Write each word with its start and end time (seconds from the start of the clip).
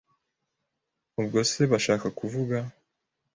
Ubwo 1.19 1.39
se 1.51 1.61
bashaka 1.71 2.07
kuvuga 2.19 2.57